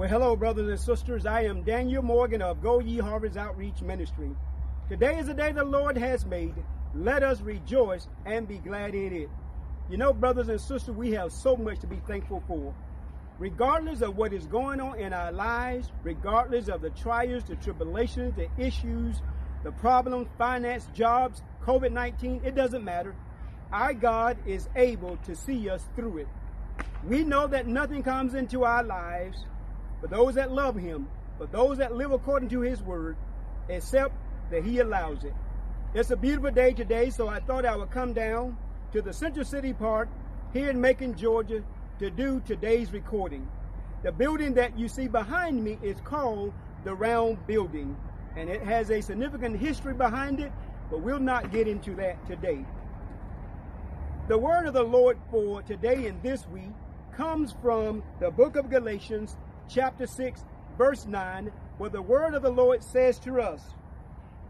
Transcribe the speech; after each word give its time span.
Well, 0.00 0.08
hello, 0.08 0.34
brothers 0.34 0.66
and 0.66 0.80
sisters. 0.80 1.26
I 1.26 1.42
am 1.42 1.62
Daniel 1.62 2.02
Morgan 2.02 2.40
of 2.40 2.62
Go 2.62 2.78
Ye 2.80 2.96
Harvest 2.96 3.36
Outreach 3.36 3.82
Ministry. 3.82 4.30
Today 4.88 5.18
is 5.18 5.26
the 5.26 5.34
day 5.34 5.52
the 5.52 5.62
Lord 5.62 5.98
has 5.98 6.24
made. 6.24 6.54
Let 6.94 7.22
us 7.22 7.42
rejoice 7.42 8.08
and 8.24 8.48
be 8.48 8.56
glad 8.56 8.94
in 8.94 9.12
it. 9.14 9.28
You 9.90 9.98
know, 9.98 10.14
brothers 10.14 10.48
and 10.48 10.58
sisters, 10.58 10.94
we 10.96 11.10
have 11.10 11.30
so 11.30 11.54
much 11.54 11.80
to 11.80 11.86
be 11.86 12.00
thankful 12.08 12.42
for. 12.48 12.74
Regardless 13.38 14.00
of 14.00 14.16
what 14.16 14.32
is 14.32 14.46
going 14.46 14.80
on 14.80 14.98
in 14.98 15.12
our 15.12 15.32
lives, 15.32 15.90
regardless 16.02 16.68
of 16.68 16.80
the 16.80 16.88
trials, 16.88 17.44
the 17.44 17.56
tribulations, 17.56 18.32
the 18.36 18.48
issues, 18.56 19.20
the 19.64 19.72
problems, 19.72 20.28
finance, 20.38 20.88
jobs, 20.94 21.42
COVID 21.62 21.92
19, 21.92 22.40
it 22.42 22.54
doesn't 22.54 22.84
matter. 22.84 23.14
Our 23.70 23.92
God 23.92 24.38
is 24.46 24.70
able 24.76 25.18
to 25.26 25.36
see 25.36 25.68
us 25.68 25.86
through 25.94 26.20
it. 26.20 26.28
We 27.06 27.22
know 27.22 27.46
that 27.48 27.66
nothing 27.66 28.02
comes 28.02 28.32
into 28.32 28.64
our 28.64 28.82
lives 28.82 29.44
for 30.00 30.06
those 30.06 30.34
that 30.34 30.50
love 30.50 30.76
him, 30.76 31.08
for 31.38 31.46
those 31.46 31.78
that 31.78 31.94
live 31.94 32.12
according 32.12 32.48
to 32.50 32.60
his 32.60 32.82
word, 32.82 33.16
except 33.68 34.14
that 34.50 34.64
he 34.64 34.78
allows 34.78 35.24
it. 35.24 35.34
It's 35.94 36.10
a 36.10 36.16
beautiful 36.16 36.50
day 36.50 36.72
today, 36.72 37.10
so 37.10 37.28
I 37.28 37.40
thought 37.40 37.66
I 37.66 37.76
would 37.76 37.90
come 37.90 38.12
down 38.12 38.56
to 38.92 39.02
the 39.02 39.12
Central 39.12 39.44
City 39.44 39.72
Park 39.72 40.08
here 40.52 40.70
in 40.70 40.80
Macon, 40.80 41.16
Georgia, 41.16 41.62
to 41.98 42.10
do 42.10 42.40
today's 42.46 42.92
recording. 42.92 43.48
The 44.02 44.12
building 44.12 44.54
that 44.54 44.78
you 44.78 44.88
see 44.88 45.08
behind 45.08 45.62
me 45.62 45.78
is 45.82 46.00
called 46.02 46.52
the 46.84 46.94
Round 46.94 47.46
Building, 47.46 47.96
and 48.36 48.48
it 48.48 48.62
has 48.62 48.90
a 48.90 49.00
significant 49.00 49.58
history 49.58 49.94
behind 49.94 50.40
it, 50.40 50.52
but 50.90 51.02
we'll 51.02 51.18
not 51.20 51.52
get 51.52 51.68
into 51.68 51.94
that 51.96 52.24
today. 52.26 52.64
The 54.28 54.38
word 54.38 54.66
of 54.66 54.74
the 54.74 54.82
Lord 54.82 55.18
for 55.30 55.60
today 55.62 56.06
and 56.06 56.22
this 56.22 56.46
week 56.46 56.72
comes 57.16 57.52
from 57.60 58.02
the 58.20 58.30
book 58.30 58.56
of 58.56 58.70
Galatians, 58.70 59.36
chapter 59.72 60.06
6, 60.06 60.44
verse 60.76 61.06
9, 61.06 61.50
where 61.78 61.90
the 61.90 62.02
word 62.02 62.34
of 62.34 62.42
the 62.42 62.50
Lord 62.50 62.82
says 62.82 63.18
to 63.20 63.40
us, 63.40 63.62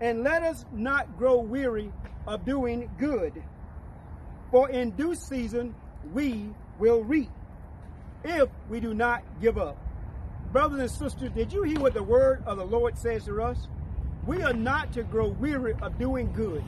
And 0.01 0.25
let 0.25 0.43
us 0.43 0.65
not 0.73 1.17
grow 1.19 1.41
weary 1.41 1.93
of 2.27 2.45
doing 2.45 2.91
good, 2.99 3.43
for 4.51 4.71
in 4.71 4.91
due 4.93 5.15
season 5.15 5.75
we 6.13 6.49
will 6.79 7.05
reap 7.05 7.31
if 8.25 8.49
we 8.69 8.81
do 8.81 8.95
not 8.95 9.23
give 9.41 9.59
up. 9.59 9.77
Brothers 10.53 10.81
and 10.81 10.91
sisters, 10.91 11.31
did 11.33 11.53
you 11.53 11.63
hear 11.63 11.81
what 11.81 11.95
the 11.95 12.03
word 12.03 12.43
of 12.47 12.59
the 12.59 12.65
Lord 12.65 12.99
says 12.99 13.25
to 13.27 13.43
us? 13.43 13.69
We 14.27 14.43
are 14.43 14.53
not 14.53 14.93
to 14.95 15.03
grow 15.03 15.29
weary 15.29 15.75
of 15.81 15.99
doing 15.99 16.33
good. 16.33 16.65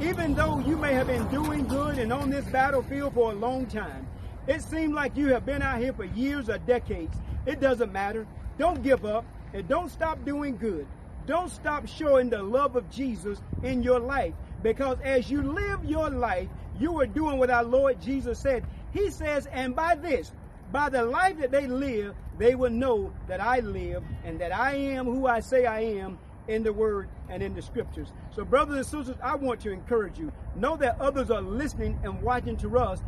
Even 0.00 0.34
though 0.34 0.58
you 0.60 0.76
may 0.76 0.92
have 0.92 1.06
been 1.06 1.26
doing 1.28 1.66
good 1.66 1.98
and 1.98 2.12
on 2.12 2.30
this 2.30 2.44
battlefield 2.46 3.14
for 3.14 3.32
a 3.32 3.34
long 3.34 3.66
time, 3.66 4.06
it 4.46 4.62
seems 4.62 4.92
like 4.92 5.16
you 5.16 5.28
have 5.28 5.46
been 5.46 5.62
out 5.62 5.78
here 5.78 5.92
for 5.92 6.04
years 6.04 6.48
or 6.48 6.58
decades. 6.58 7.16
It 7.46 7.60
doesn't 7.60 7.92
matter. 7.92 8.26
Don't 8.58 8.82
give 8.82 9.04
up 9.04 9.24
and 9.52 9.66
don't 9.68 9.90
stop 9.90 10.24
doing 10.24 10.56
good. 10.56 10.86
Don't 11.26 11.50
stop 11.50 11.86
showing 11.86 12.28
the 12.28 12.42
love 12.42 12.76
of 12.76 12.90
Jesus 12.90 13.40
in 13.62 13.82
your 13.82 13.98
life 13.98 14.34
because 14.62 14.98
as 15.02 15.30
you 15.30 15.42
live 15.42 15.84
your 15.84 16.10
life, 16.10 16.48
you 16.78 17.00
are 17.00 17.06
doing 17.06 17.38
what 17.38 17.50
our 17.50 17.64
Lord 17.64 18.00
Jesus 18.00 18.38
said. 18.38 18.64
He 18.92 19.10
says, 19.10 19.46
and 19.46 19.74
by 19.74 19.94
this, 19.94 20.32
by 20.72 20.88
the 20.88 21.04
life 21.04 21.38
that 21.38 21.50
they 21.50 21.66
live, 21.66 22.14
they 22.38 22.54
will 22.54 22.70
know 22.70 23.12
that 23.28 23.40
I 23.40 23.60
live 23.60 24.02
and 24.24 24.40
that 24.40 24.52
I 24.52 24.74
am 24.74 25.06
who 25.06 25.26
I 25.26 25.40
say 25.40 25.66
I 25.66 25.80
am 25.80 26.18
in 26.48 26.62
the 26.62 26.72
word 26.72 27.08
and 27.28 27.42
in 27.42 27.54
the 27.54 27.62
scriptures. 27.62 28.12
So, 28.34 28.44
brothers 28.44 28.76
and 28.76 28.86
sisters, 28.86 29.16
I 29.22 29.34
want 29.36 29.60
to 29.60 29.70
encourage 29.70 30.18
you. 30.18 30.32
Know 30.56 30.76
that 30.76 31.00
others 31.00 31.30
are 31.30 31.40
listening 31.40 31.98
and 32.02 32.20
watching 32.22 32.56
to 32.58 32.78
us. 32.78 33.02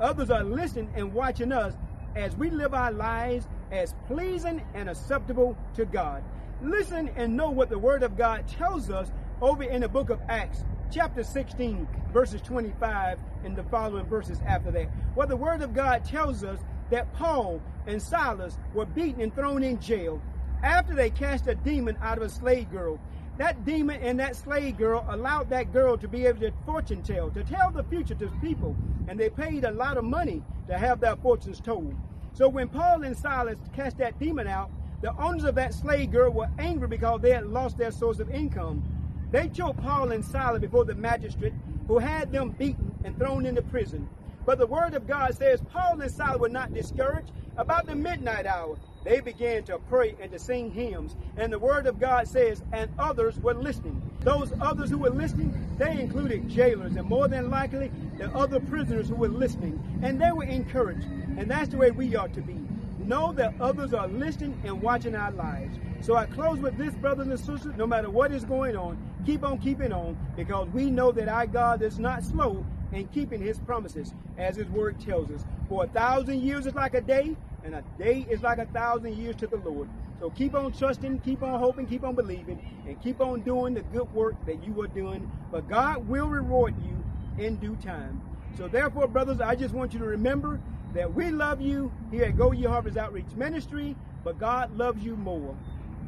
Others 0.00 0.30
are 0.30 0.44
listening 0.44 0.90
and 0.94 1.12
watching 1.12 1.52
us 1.52 1.74
as 2.16 2.36
we 2.36 2.50
live 2.50 2.74
our 2.74 2.92
lives 2.92 3.46
as 3.74 3.94
pleasing 4.06 4.62
and 4.74 4.88
acceptable 4.88 5.56
to 5.74 5.84
God. 5.84 6.22
Listen 6.62 7.10
and 7.16 7.36
know 7.36 7.50
what 7.50 7.68
the 7.68 7.78
Word 7.78 8.04
of 8.04 8.16
God 8.16 8.46
tells 8.46 8.88
us 8.88 9.10
over 9.40 9.64
in 9.64 9.80
the 9.80 9.88
book 9.88 10.10
of 10.10 10.20
Acts, 10.28 10.64
chapter 10.92 11.24
16, 11.24 11.86
verses 12.12 12.40
25, 12.42 13.18
and 13.44 13.56
the 13.56 13.64
following 13.64 14.06
verses 14.06 14.40
after 14.46 14.70
that. 14.70 14.86
Where 15.14 15.26
the 15.26 15.36
Word 15.36 15.60
of 15.60 15.74
God 15.74 16.04
tells 16.04 16.44
us 16.44 16.60
that 16.90 17.12
Paul 17.14 17.60
and 17.86 18.00
Silas 18.00 18.58
were 18.74 18.86
beaten 18.86 19.20
and 19.20 19.34
thrown 19.34 19.64
in 19.64 19.80
jail 19.80 20.22
after 20.62 20.94
they 20.94 21.10
cast 21.10 21.48
a 21.48 21.56
demon 21.56 21.98
out 22.00 22.18
of 22.18 22.24
a 22.24 22.28
slave 22.28 22.70
girl. 22.70 23.00
That 23.38 23.64
demon 23.64 24.00
and 24.00 24.20
that 24.20 24.36
slave 24.36 24.78
girl 24.78 25.04
allowed 25.08 25.50
that 25.50 25.72
girl 25.72 25.98
to 25.98 26.06
be 26.06 26.26
able 26.26 26.40
to 26.40 26.52
fortune 26.64 27.02
tell, 27.02 27.28
to 27.30 27.42
tell 27.42 27.72
the 27.72 27.82
future 27.82 28.14
to 28.14 28.28
people, 28.40 28.76
and 29.08 29.18
they 29.18 29.28
paid 29.28 29.64
a 29.64 29.72
lot 29.72 29.98
of 29.98 30.04
money 30.04 30.42
to 30.68 30.78
have 30.78 31.00
their 31.00 31.16
fortunes 31.16 31.60
told. 31.60 31.94
So 32.34 32.48
when 32.48 32.68
Paul 32.68 33.04
and 33.04 33.16
Silas 33.16 33.56
cast 33.74 33.98
that 33.98 34.18
demon 34.18 34.48
out, 34.48 34.68
the 35.02 35.16
owners 35.18 35.44
of 35.44 35.54
that 35.54 35.72
slave 35.72 36.10
girl 36.10 36.30
were 36.30 36.48
angry 36.58 36.88
because 36.88 37.20
they 37.20 37.30
had 37.30 37.46
lost 37.46 37.78
their 37.78 37.92
source 37.92 38.18
of 38.18 38.28
income. 38.30 38.82
They 39.30 39.48
choked 39.48 39.80
Paul 39.80 40.10
and 40.10 40.24
Silas 40.24 40.60
before 40.60 40.84
the 40.84 40.96
magistrate, 40.96 41.52
who 41.86 41.98
had 41.98 42.32
them 42.32 42.50
beaten 42.50 42.92
and 43.04 43.16
thrown 43.16 43.46
into 43.46 43.62
prison. 43.62 44.08
But 44.44 44.58
the 44.58 44.66
word 44.66 44.94
of 44.94 45.06
God 45.06 45.36
says 45.36 45.62
Paul 45.72 46.00
and 46.00 46.10
Silas 46.10 46.40
were 46.40 46.48
not 46.48 46.74
discouraged. 46.74 47.30
About 47.56 47.86
the 47.86 47.94
midnight 47.94 48.46
hour, 48.46 48.76
they 49.04 49.20
began 49.20 49.62
to 49.64 49.78
pray 49.78 50.16
and 50.20 50.32
to 50.32 50.38
sing 50.38 50.72
hymns. 50.72 51.14
And 51.36 51.52
the 51.52 51.58
word 51.58 51.86
of 51.86 52.00
God 52.00 52.26
says, 52.26 52.62
and 52.72 52.90
others 52.98 53.38
were 53.38 53.54
listening. 53.54 54.02
Those 54.20 54.52
others 54.60 54.90
who 54.90 54.98
were 54.98 55.10
listening, 55.10 55.54
they 55.78 56.00
included 56.00 56.48
jailers 56.48 56.96
and 56.96 57.08
more 57.08 57.28
than 57.28 57.48
likely 57.48 57.92
the 58.18 58.28
other 58.34 58.58
prisoners 58.58 59.08
who 59.08 59.14
were 59.14 59.28
listening. 59.28 59.80
And 60.02 60.20
they 60.20 60.32
were 60.32 60.44
encouraged. 60.44 61.06
And 61.36 61.50
that's 61.50 61.68
the 61.68 61.76
way 61.76 61.90
we 61.90 62.14
ought 62.16 62.32
to 62.34 62.40
be. 62.40 62.56
Know 63.04 63.32
that 63.32 63.54
others 63.60 63.92
are 63.92 64.08
listening 64.08 64.58
and 64.64 64.80
watching 64.80 65.14
our 65.14 65.32
lives. 65.32 65.76
So 66.00 66.16
I 66.16 66.26
close 66.26 66.58
with 66.58 66.76
this, 66.78 66.94
brothers 66.94 67.26
and 67.26 67.38
sisters, 67.38 67.76
no 67.76 67.86
matter 67.86 68.10
what 68.10 68.32
is 68.32 68.44
going 68.44 68.76
on, 68.76 68.98
keep 69.26 69.42
on 69.42 69.58
keeping 69.58 69.92
on 69.92 70.16
because 70.36 70.68
we 70.68 70.90
know 70.90 71.12
that 71.12 71.28
our 71.28 71.46
God 71.46 71.82
is 71.82 71.98
not 71.98 72.22
slow 72.22 72.64
in 72.92 73.08
keeping 73.08 73.40
his 73.40 73.58
promises, 73.58 74.14
as 74.38 74.56
his 74.56 74.68
word 74.68 75.00
tells 75.00 75.30
us. 75.30 75.44
For 75.68 75.84
a 75.84 75.88
thousand 75.88 76.42
years 76.42 76.66
is 76.66 76.74
like 76.74 76.94
a 76.94 77.00
day, 77.00 77.36
and 77.64 77.74
a 77.74 77.82
day 77.98 78.26
is 78.28 78.42
like 78.42 78.58
a 78.58 78.66
thousand 78.66 79.16
years 79.16 79.36
to 79.36 79.46
the 79.46 79.56
Lord. 79.56 79.88
So 80.20 80.30
keep 80.30 80.54
on 80.54 80.72
trusting, 80.72 81.20
keep 81.20 81.42
on 81.42 81.58
hoping, 81.58 81.86
keep 81.86 82.04
on 82.04 82.14
believing, 82.14 82.60
and 82.86 83.00
keep 83.02 83.20
on 83.20 83.40
doing 83.40 83.74
the 83.74 83.82
good 83.82 84.12
work 84.14 84.34
that 84.46 84.64
you 84.64 84.80
are 84.82 84.86
doing. 84.86 85.30
But 85.50 85.68
God 85.68 86.06
will 86.08 86.28
reward 86.28 86.74
you 86.84 87.44
in 87.44 87.56
due 87.56 87.76
time. 87.76 88.20
So 88.56 88.68
therefore, 88.68 89.08
brothers, 89.08 89.40
I 89.40 89.56
just 89.56 89.74
want 89.74 89.92
you 89.92 89.98
to 89.98 90.04
remember 90.04 90.60
that 90.94 91.12
we 91.12 91.30
love 91.30 91.60
you 91.60 91.92
here 92.10 92.24
at 92.24 92.36
Go 92.36 92.52
Ye 92.52 92.64
Harvest 92.64 92.96
Outreach 92.96 93.34
Ministry, 93.36 93.96
but 94.24 94.38
God 94.38 94.76
loves 94.76 95.04
you 95.04 95.16
more. 95.16 95.56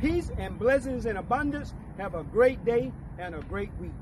Peace 0.01 0.31
and 0.39 0.59
blessings 0.59 1.07
in 1.07 1.17
abundance. 1.17 1.75
Have 1.99 2.15
a 2.15 2.23
great 2.25 2.65
day 2.65 2.93
and 3.19 3.35
a 3.35 3.41
great 3.41 3.71
week. 3.81 3.93